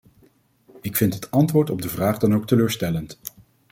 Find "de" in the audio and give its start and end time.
1.81-1.89